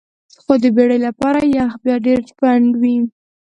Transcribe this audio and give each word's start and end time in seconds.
خو 0.43 0.53
د 0.63 0.65
بیړۍ 0.75 0.99
لپاره 1.07 1.39
یخ 1.55 1.71
بیا 1.83 1.95
ډیر 2.05 2.19
پنډ 2.39 2.69
وي 2.81 2.97